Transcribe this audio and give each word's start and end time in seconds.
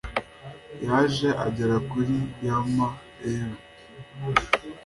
Yaje 0.85 1.29
agera 1.45 1.75
kuri. 1.89 2.15
yama 2.45 2.87
euro. 3.31 3.57